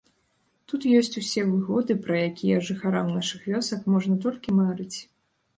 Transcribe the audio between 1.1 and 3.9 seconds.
усе выгоды, пра якія жыхарам нашых вёсак